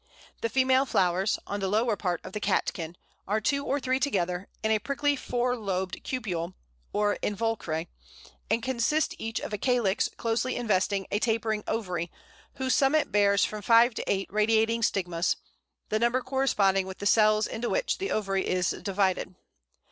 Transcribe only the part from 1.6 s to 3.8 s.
lower part of the catkin, are two or